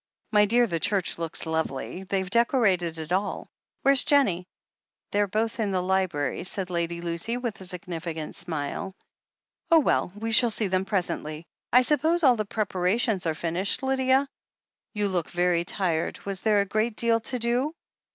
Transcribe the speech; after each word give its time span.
My 0.31 0.45
dear, 0.45 0.65
the 0.65 0.79
church 0.79 1.19
looks 1.19 1.45
lovely— 1.45 2.03
^they've 2.05 2.27
decorated 2.31 2.97
it 2.97 3.11
all. 3.11 3.51
Where's 3.83 4.03
Jennie?" 4.03 4.47
"They're 5.11 5.27
both 5.27 5.59
in 5.59 5.69
the 5.69 5.79
library," 5.83 6.43
said 6.43 6.71
Lady 6.71 7.01
Lucy 7.01 7.37
with 7.37 7.61
a 7.61 7.65
significant 7.65 8.33
smile. 8.33 8.95
"Oh, 9.69 9.77
well, 9.77 10.11
we 10.15 10.31
shall 10.31 10.49
see 10.49 10.65
them 10.65 10.85
presently. 10.85 11.45
I 11.71 11.83
suppose 11.83 12.23
all 12.23 12.35
the 12.35 12.45
preparations 12.45 13.27
are 13.27 13.35
finished, 13.35 13.83
Lydia? 13.83 14.27
You 14.95 15.07
look 15.07 15.29
very 15.29 15.63
tired. 15.65 16.19
Was 16.25 16.41
there 16.41 16.61
a 16.61 16.65
great 16.65 16.95
deal 16.95 17.19
to 17.19 17.37
do?" 17.37 17.75